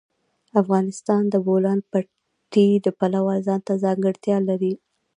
افغانستان 0.61 1.23
د 1.27 1.31
د 1.33 1.35
بولان 1.45 1.79
پټي 1.91 2.67
د 2.85 2.87
پلوه 2.99 3.35
ځانته 3.47 3.73
ځانګړتیا 3.83 4.37
لري. 4.49 4.73